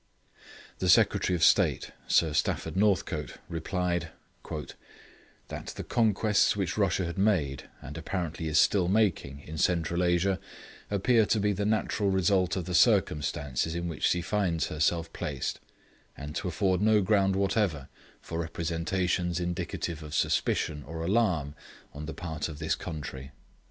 [0.79, 4.07] The Secretary of State (Sir Stafford Northcote) replied
[5.47, 10.39] 'that the conquests which Russia had made, and apparently is still making, in Central Asia,
[10.89, 15.59] appear to be the natural result of the circumstances in which she finds herself placed,
[16.17, 17.87] and to afford no ground whatever
[18.21, 21.53] for representations indicative of suspicion or alarm
[21.93, 23.29] on the part of this country.'